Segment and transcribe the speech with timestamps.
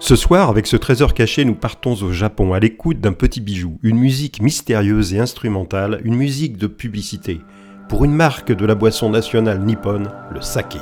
[0.00, 3.80] Ce soir, avec ce trésor caché, nous partons au Japon à l'écoute d'un petit bijou,
[3.82, 7.40] une musique mystérieuse et instrumentale, une musique de publicité,
[7.88, 10.78] pour une marque de la boisson nationale nippone, le saké.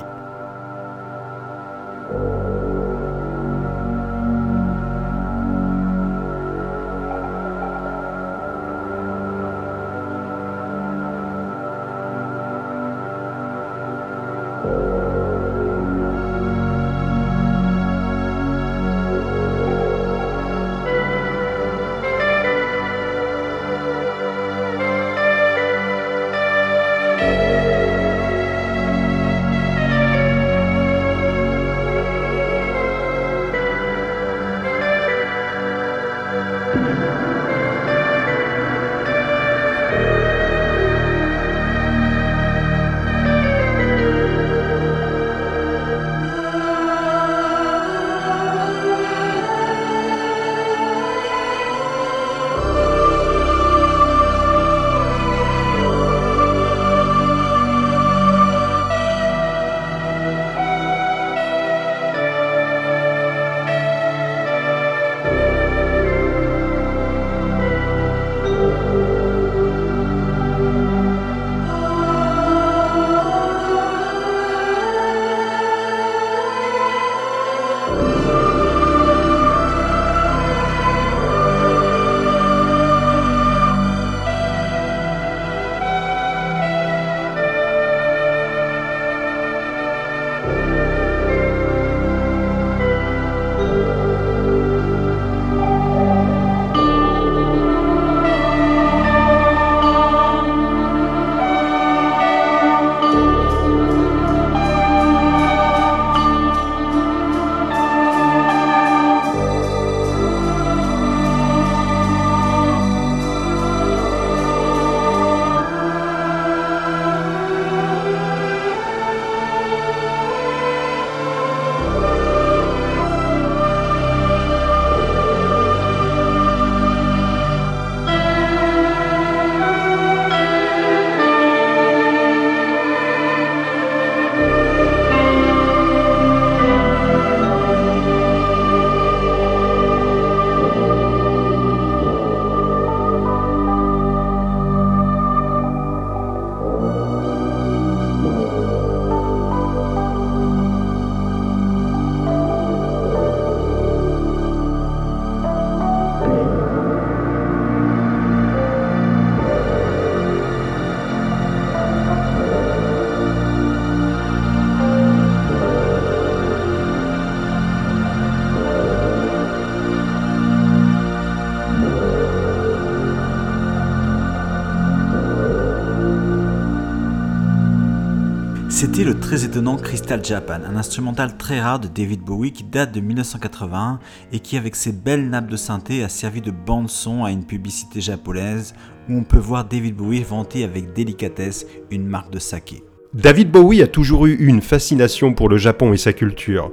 [178.97, 182.93] C'était le très étonnant Crystal Japan, un instrumental très rare de David Bowie qui date
[182.93, 184.01] de 1981
[184.33, 188.01] et qui, avec ses belles nappes de synthé, a servi de bande-son à une publicité
[188.01, 188.75] japonaise
[189.11, 192.85] où on peut voir David Bowie vanter avec délicatesse une marque de saké.
[193.13, 196.73] David Bowie a toujours eu une fascination pour le Japon et sa culture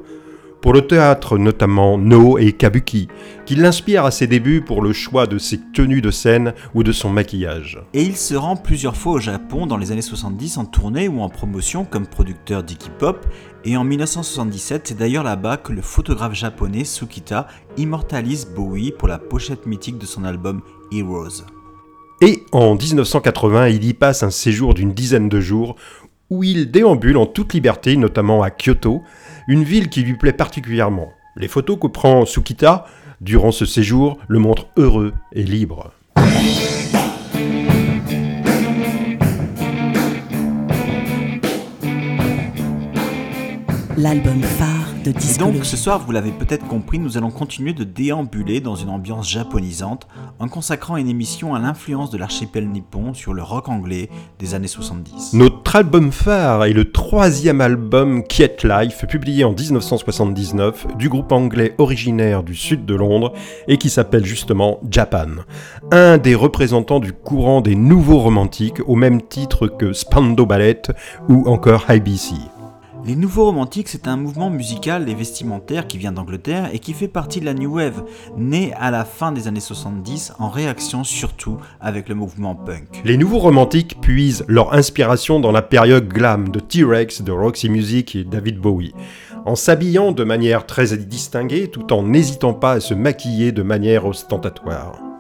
[0.64, 3.10] pour le théâtre notamment No et Kabuki,
[3.46, 6.94] qui l'inspire à ses débuts pour le choix de ses tenues de scène ou de
[6.94, 7.82] son maquillage.
[7.94, 11.20] Et il se rend plusieurs fois au Japon dans les années 70 en tournée ou
[11.22, 13.28] en promotion comme producteur d'Iggy Pop,
[13.66, 19.20] et en 1977 c'est d'ailleurs là-bas que le photographe japonais Sukita immortalise Bowie pour la
[19.20, 20.62] pochette mythique de son album
[20.94, 21.44] Heroes.
[22.22, 25.76] Et en 1980, il y passe un séjour d'une dizaine de jours
[26.30, 29.04] où il déambule en toute liberté, notamment à Kyoto,
[29.48, 31.12] une ville qui lui plaît particulièrement.
[31.36, 32.86] Les photos que prend Sukita
[33.22, 35.92] durant ce séjour, le montre heureux et libre.
[43.98, 45.58] L'album phare de Et Discologie.
[45.58, 49.30] donc ce soir, vous l'avez peut-être compris, nous allons continuer de déambuler dans une ambiance
[49.30, 50.08] japonisante
[50.40, 54.10] en consacrant une émission à l'influence de l'archipel nippon sur le rock anglais
[54.40, 55.34] des années 70.
[55.34, 61.76] Notre album phare est le troisième album Quiet Life, publié en 1979, du groupe anglais
[61.78, 63.34] originaire du sud de Londres
[63.68, 65.28] et qui s'appelle justement Japan.
[65.92, 70.82] Un des représentants du courant des nouveaux romantiques, au même titre que Spandau Ballet
[71.28, 72.36] ou encore IBC.
[73.06, 77.10] Les Nouveaux Romantiques, c'est un mouvement musical et vestimentaire qui vient d'Angleterre et qui fait
[77.10, 78.06] partie de la New Wave,
[78.38, 83.02] né à la fin des années 70 en réaction surtout avec le mouvement punk.
[83.04, 88.16] Les nouveaux romantiques puisent leur inspiration dans la période glam de T-Rex, de Roxy Music
[88.16, 88.94] et David Bowie,
[89.46, 94.06] en s'habillant de manière très distinguée tout en n'hésitant pas à se maquiller de manière
[94.06, 95.13] ostentatoire.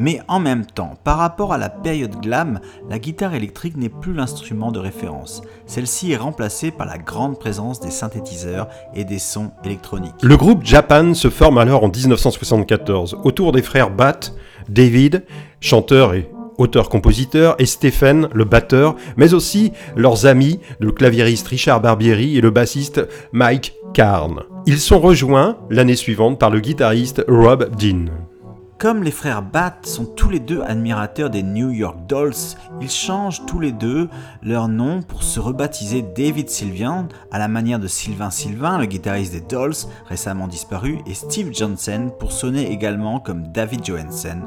[0.00, 4.14] Mais en même temps, par rapport à la période glam, la guitare électrique n'est plus
[4.14, 5.42] l'instrument de référence.
[5.66, 10.14] Celle-ci est remplacée par la grande présence des synthétiseurs et des sons électroniques.
[10.22, 14.32] Le groupe Japan se forme alors en 1974 autour des frères Bat,
[14.70, 15.26] David,
[15.60, 22.38] chanteur et auteur-compositeur, et Stephen, le batteur, mais aussi leurs amis, le claviériste Richard Barbieri
[22.38, 24.44] et le bassiste Mike Carn.
[24.64, 28.29] Ils sont rejoints l'année suivante par le guitariste Rob Dean.
[28.80, 32.32] Comme les frères Bat sont tous les deux admirateurs des New York Dolls,
[32.80, 34.08] ils changent tous les deux
[34.42, 39.34] leur nom pour se rebaptiser David Sylvian à la manière de Sylvain Sylvain, le guitariste
[39.34, 39.74] des Dolls
[40.06, 44.44] récemment disparu, et Steve Johnson pour sonner également comme David Johansen,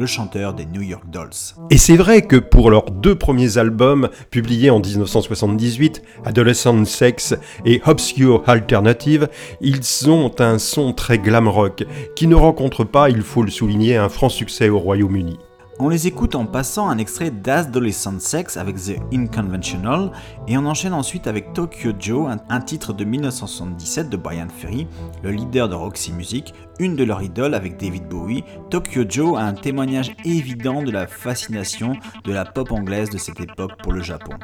[0.00, 1.54] le chanteur des New York Dolls.
[1.70, 7.34] Et c'est vrai que pour leurs deux premiers albums, publiés en 1978, Adolescent Sex
[7.66, 9.28] et Obscure Alternative,
[9.60, 11.84] ils ont un son très glam rock,
[12.16, 15.38] qui ne rencontre pas, il faut le souligner, un franc succès au Royaume-Uni.
[15.82, 20.12] On les écoute en passant un extrait d'Adolescent Sex avec The Inconventional
[20.46, 24.86] et on enchaîne ensuite avec Tokyo Joe, un, titre de 1977 de Brian Ferry,
[25.22, 28.44] le leader de Roxy Music, une de leurs idoles avec David Bowie.
[28.68, 33.40] Tokyo Joe a un témoignage évident de la fascination de la pop anglaise de cette
[33.40, 34.34] époque pour le Japon.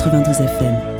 [0.00, 0.99] 92 FM.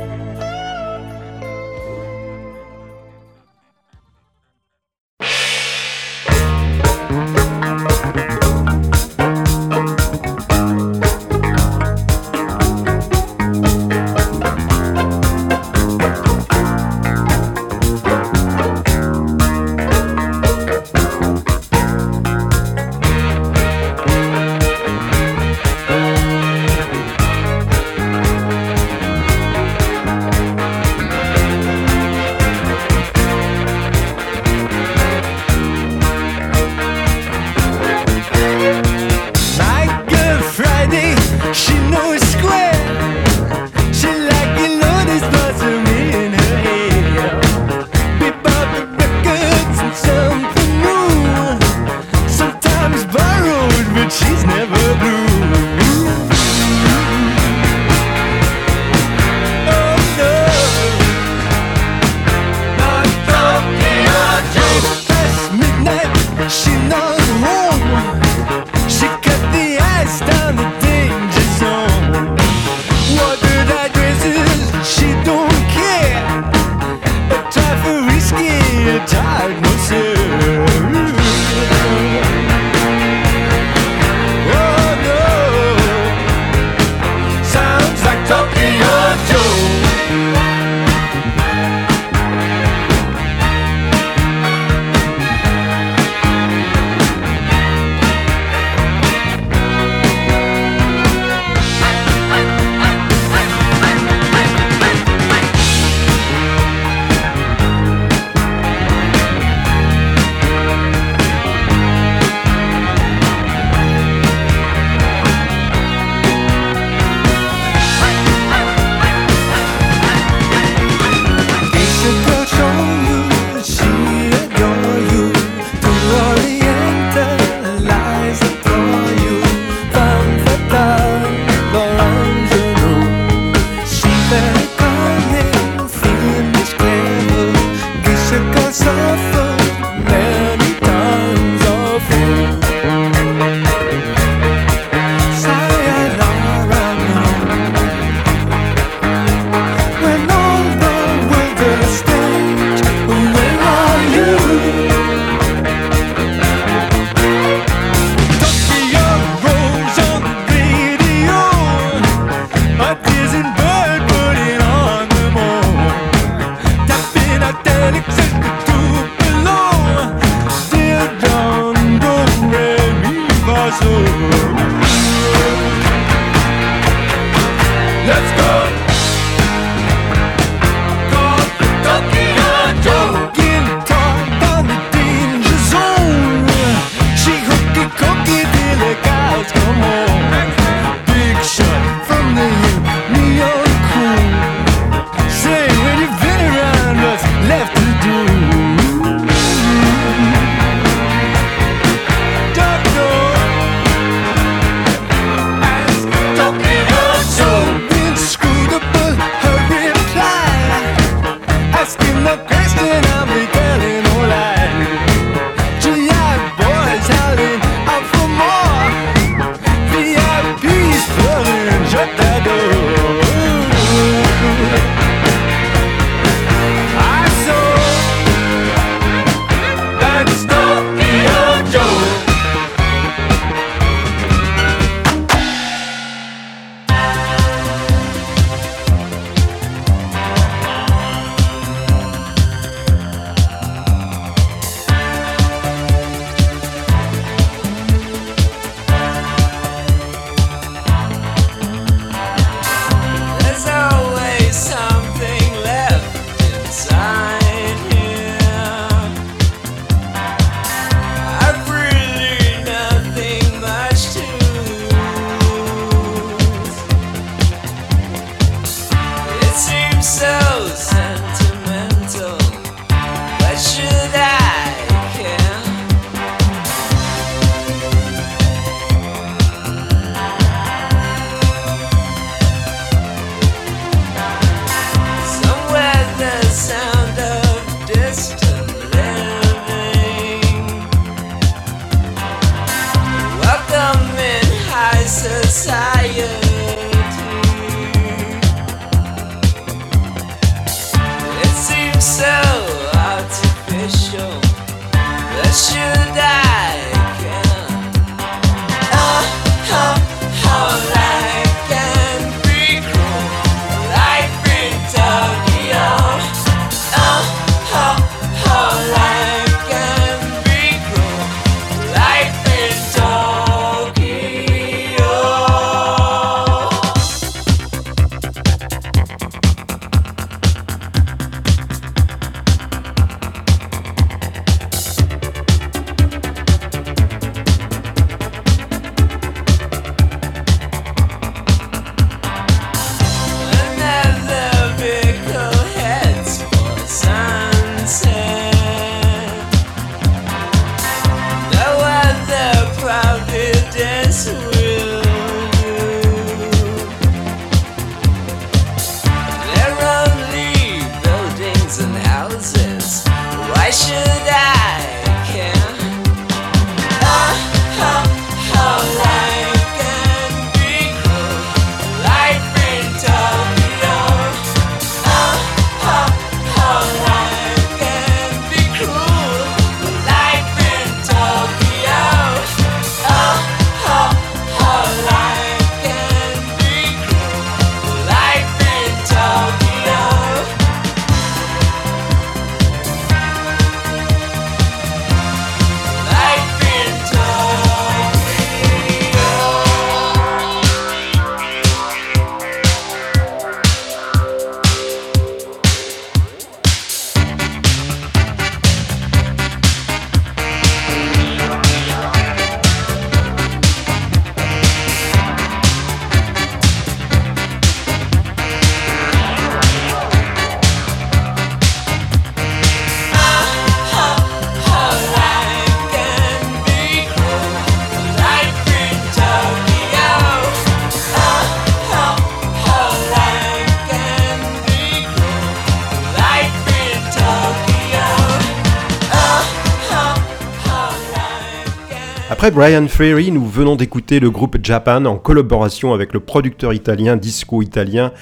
[442.41, 447.15] Après Brian Ferry, nous venons d'écouter le groupe Japan en collaboration avec le producteur italien
[447.15, 448.13] disco-italien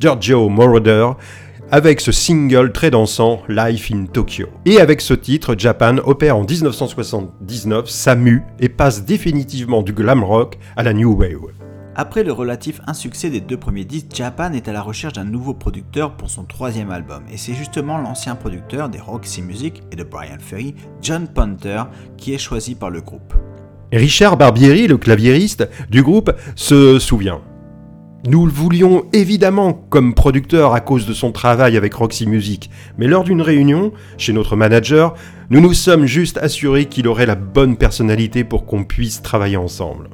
[0.00, 1.10] Giorgio Moroder
[1.70, 4.48] avec ce single très dansant Life in Tokyo.
[4.66, 10.24] Et avec ce titre, Japan opère en 1979 sa mue et passe définitivement du glam
[10.24, 11.52] rock à la new wave.
[11.94, 15.54] Après le relatif insuccès des deux premiers disques, Japan est à la recherche d'un nouveau
[15.54, 17.22] producteur pour son troisième album.
[17.32, 21.84] Et c'est justement l'ancien producteur des Roxy Music et de Brian Ferry, John Punter,
[22.16, 23.34] qui est choisi par le groupe.
[23.92, 27.40] Richard Barbieri, le claviériste du groupe, se souvient.
[28.26, 33.06] Nous le voulions évidemment comme producteur à cause de son travail avec Roxy Music, mais
[33.06, 35.14] lors d'une réunion, chez notre manager,
[35.50, 40.10] nous nous sommes juste assurés qu'il aurait la bonne personnalité pour qu'on puisse travailler ensemble.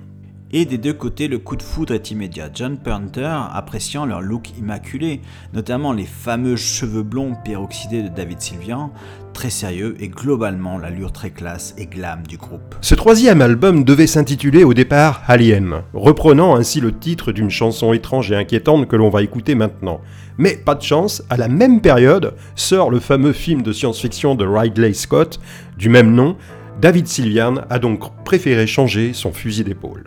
[0.52, 2.48] Et des deux côtés, le coup de foudre est immédiat.
[2.54, 5.20] John Punter appréciant leur look immaculé,
[5.52, 8.92] notamment les fameux cheveux blonds peroxydés de David Sylvian,
[9.32, 12.76] très sérieux et globalement l'allure très classe et glam du groupe.
[12.82, 18.30] Ce troisième album devait s'intituler au départ Alien, reprenant ainsi le titre d'une chanson étrange
[18.30, 20.00] et inquiétante que l'on va écouter maintenant.
[20.38, 24.46] Mais pas de chance, à la même période sort le fameux film de science-fiction de
[24.46, 25.40] Ridley Scott
[25.76, 26.36] du même nom.
[26.80, 30.04] David Sylvian a donc préféré changer son fusil d'épaule.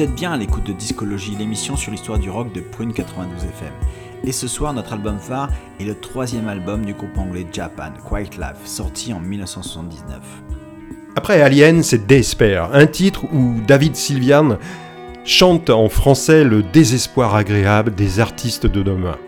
[0.00, 3.44] Vous êtes bien à l'écoute de Discologie, l'émission sur l'histoire du rock de Prune 92
[3.44, 3.72] FM.
[4.24, 8.30] Et ce soir, notre album phare est le troisième album du groupe anglais Japan, Quiet
[8.38, 10.18] Life, sorti en 1979.
[11.16, 14.56] Après Alien, c'est Despair, un titre où David Sylvian
[15.26, 19.18] chante en français le désespoir agréable des artistes de demain.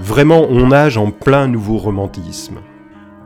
[0.00, 2.58] Vraiment, on nage en plein nouveau romantisme.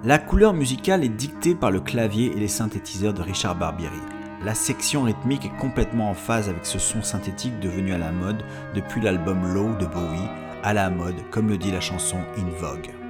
[0.05, 4.12] La couleur musicale est dictée par le clavier et les synthétiseurs de Richard Barbieri.
[4.45, 8.43] La section rythmique est complètement en phase avec ce son synthétique devenu à la mode
[8.75, 10.29] depuis l'album Low de Bowie,
[10.65, 13.02] à la mode, comme le dit la chanson In Vogue.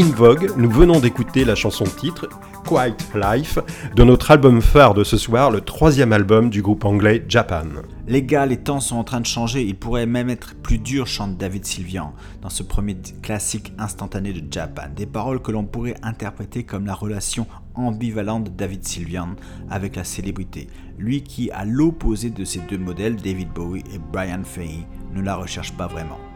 [0.00, 2.26] In Vogue, nous venons d'écouter la chanson titre
[2.66, 3.58] Quiet Life
[3.94, 7.66] de notre album phare de ce soir, le troisième album du groupe anglais Japan.
[8.08, 11.06] Les gars, les temps sont en train de changer, ils pourraient même être plus durs,
[11.06, 14.84] chante David Sylvian dans ce premier classique instantané de Japan.
[14.96, 19.36] Des paroles que l'on pourrait interpréter comme la relation ambivalente de David Sylvian
[19.68, 20.68] avec la célébrité.
[20.96, 25.36] Lui qui, à l'opposé de ces deux modèles, David Bowie et Brian Fay, ne la
[25.36, 26.29] recherche pas vraiment.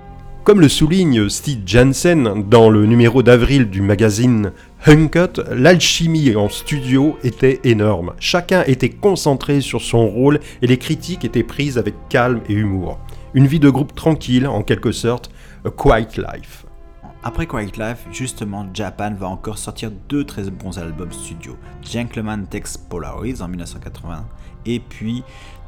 [0.45, 4.53] Comme le souligne Steve Jansen dans le numéro d'avril du magazine
[4.85, 8.13] Uncut, l'alchimie en studio était énorme.
[8.21, 12.99] Chacun était concentré sur son rôle et les critiques étaient prises avec calme et humour.
[13.33, 15.31] Une vie de groupe tranquille, en quelque sorte,
[15.65, 16.67] a quiet life.
[17.27, 21.57] Après Quiet Life, justement, Japan va encore sortir deux très bons albums studio.
[21.83, 24.27] Gentleman Takes Polaroids en 1980
[24.67, 25.23] et puis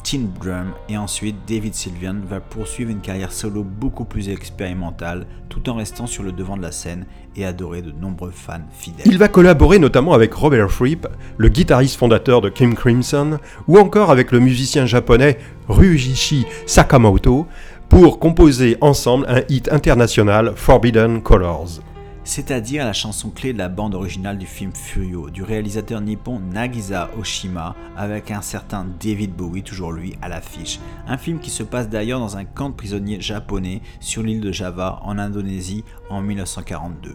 [0.07, 5.69] Teen Drum et ensuite David Sylvian va poursuivre une carrière solo beaucoup plus expérimentale tout
[5.69, 9.05] en restant sur le devant de la scène et adoré de nombreux fans fidèles.
[9.07, 14.13] Il va collaborer notamment avec Robert Fripp, le guitariste fondateur de Kim Crimson, ou encore
[14.13, 15.39] avec le musicien japonais
[15.69, 17.49] Ryuichi Sakamoto,
[17.89, 21.81] pour composer ensemble un hit international Forbidden Colors.
[22.27, 27.09] C'est-à-dire la chanson clé de la bande originale du film Furio du réalisateur nippon Nagisa
[27.19, 30.81] Oshima avec un certain David Bowie, toujours lui, à l'affiche.
[31.07, 34.51] Un film qui se passe d'ailleurs dans un camp de prisonniers japonais sur l'île de
[34.51, 37.15] Java en Indonésie en 1942.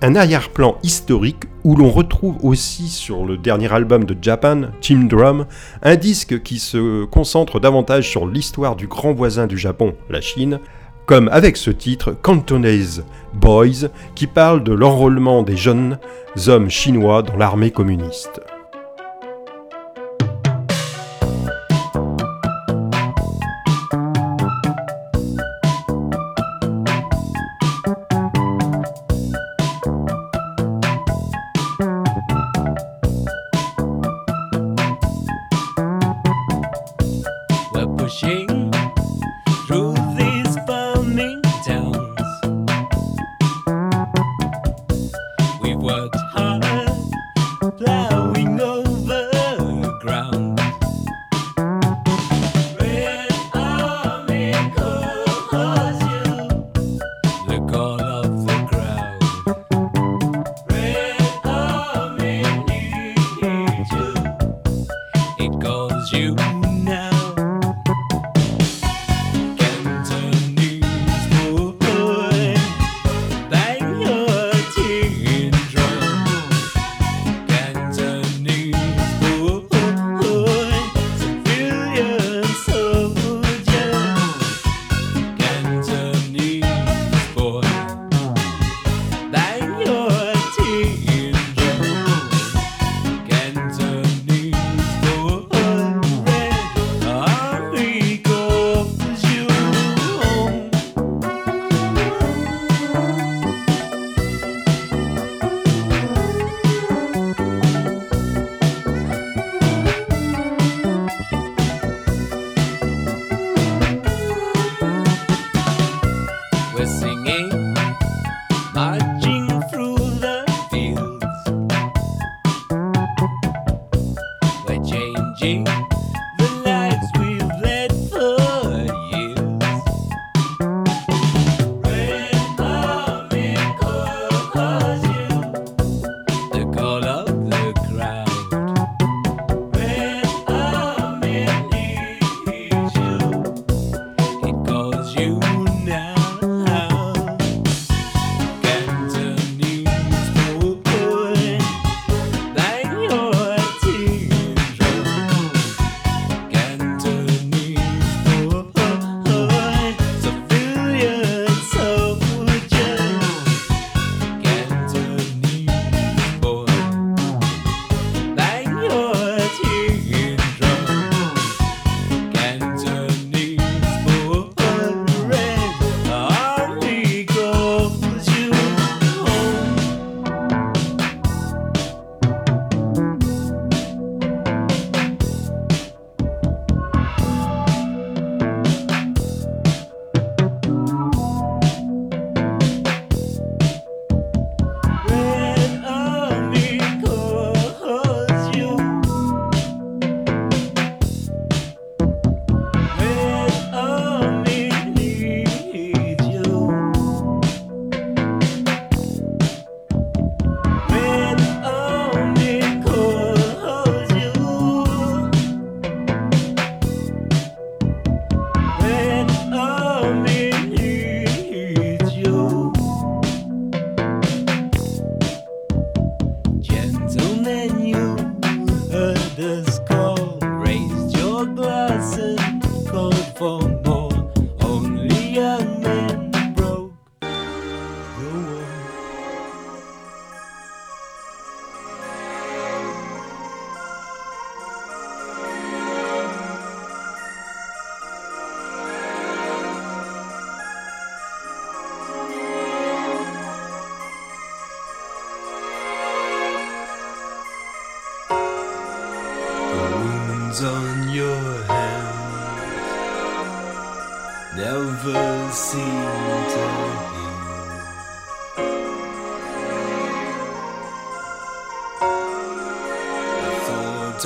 [0.00, 5.46] Un arrière-plan historique où l'on retrouve aussi sur le dernier album de Japan, Team Drum,
[5.82, 10.60] un disque qui se concentre davantage sur l'histoire du grand voisin du Japon, la Chine,
[11.08, 13.02] comme avec ce titre Cantonese
[13.32, 15.98] Boys qui parle de l'enrôlement des jeunes
[16.48, 18.42] hommes chinois dans l'armée communiste.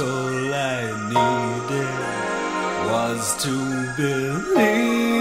[0.00, 1.92] All I needed
[2.90, 3.52] was to
[3.96, 5.11] believe.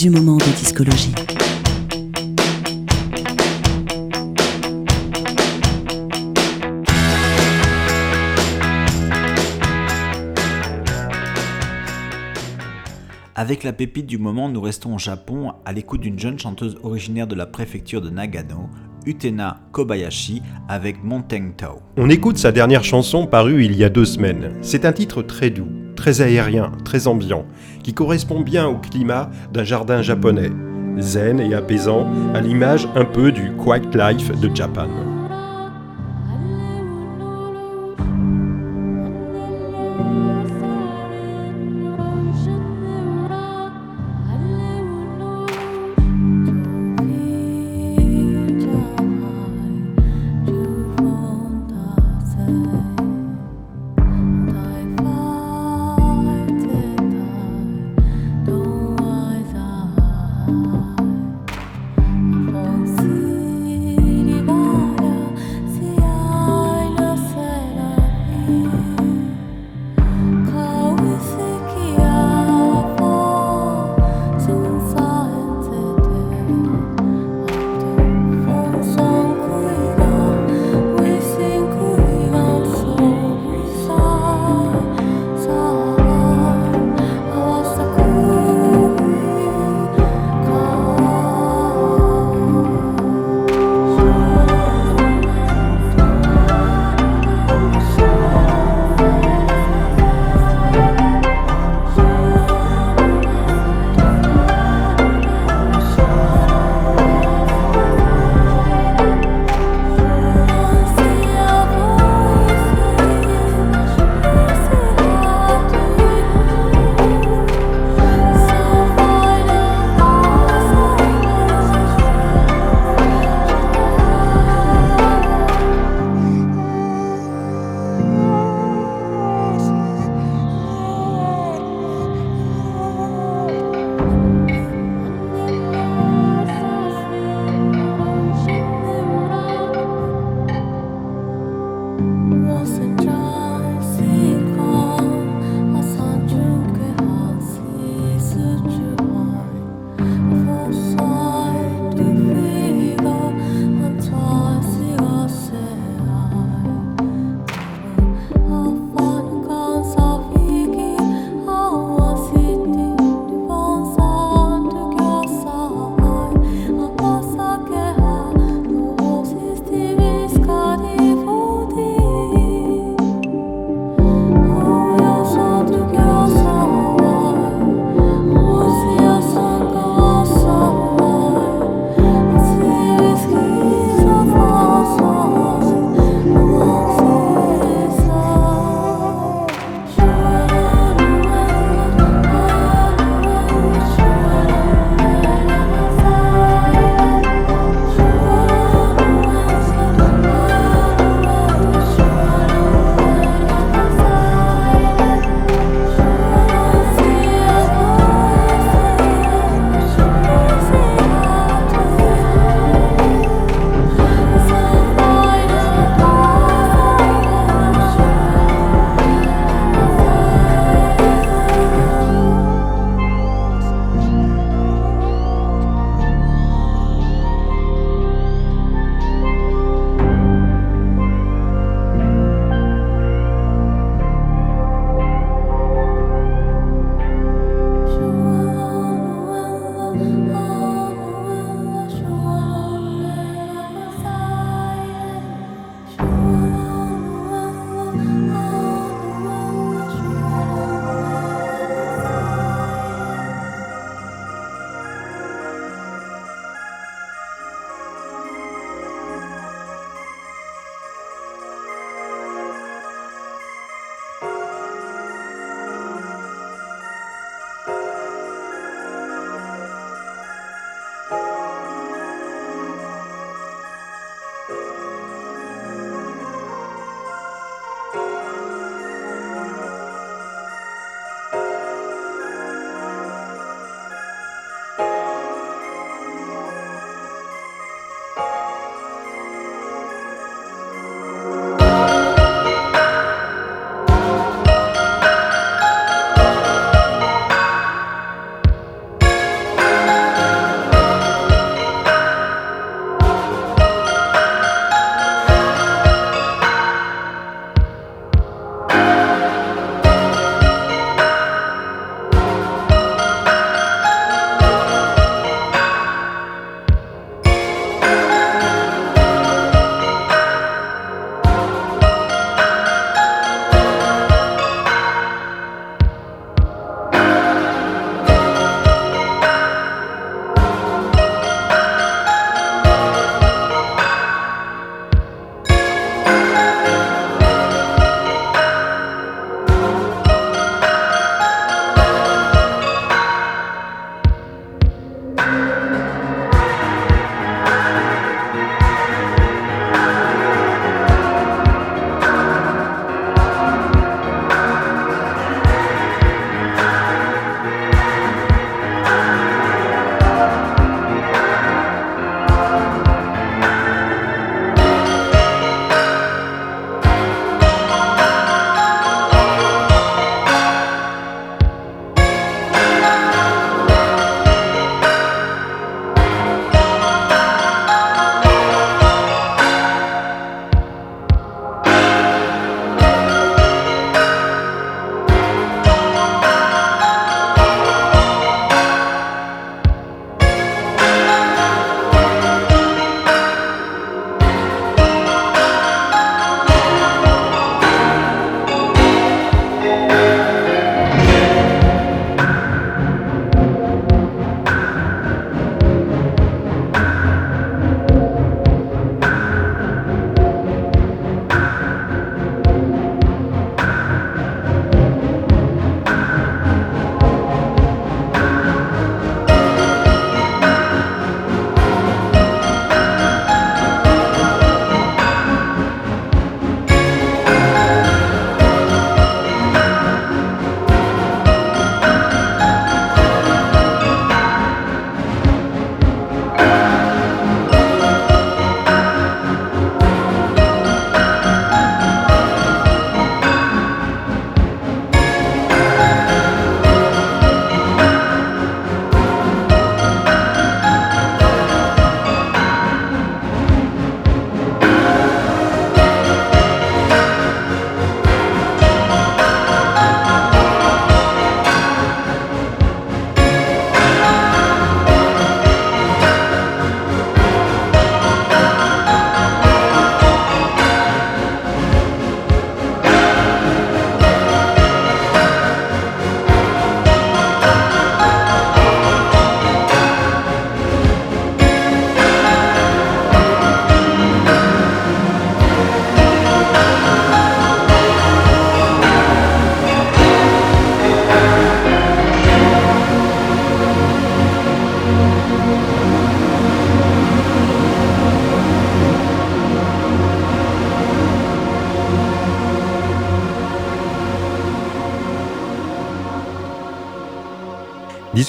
[0.00, 1.12] Du moment de discologie.
[13.34, 17.26] Avec la pépite du moment, nous restons au Japon à l'écoute d'une jeune chanteuse originaire
[17.26, 18.70] de la préfecture de Nagano,
[19.04, 21.80] Utena Kobayashi, avec Monteng Tao.
[21.98, 24.54] On écoute sa dernière chanson parue il y a deux semaines.
[24.62, 25.68] C'est un titre très doux,
[26.00, 27.44] très aérien, très ambiant,
[27.82, 30.50] qui correspond bien au climat d'un jardin japonais,
[30.98, 34.88] zen et apaisant, à l'image un peu du Quiet Life de Japan.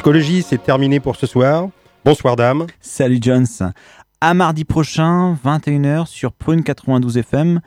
[0.02, 1.68] Discologie, c'est terminé pour ce soir.
[2.04, 2.66] Bonsoir dame.
[2.80, 3.46] Salut Jones.
[4.20, 7.62] À mardi prochain, 21h sur Prune 92 FM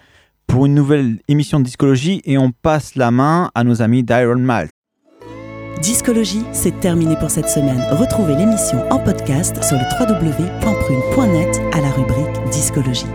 [0.49, 4.41] pour une nouvelle émission de discologie et on passe la main à nos amis d'Iron
[4.41, 4.72] Malt.
[5.80, 7.80] Discologie, c'est terminé pour cette semaine.
[7.93, 13.07] Retrouvez l'émission en podcast sur le www.prune.net à la rubrique Discologie.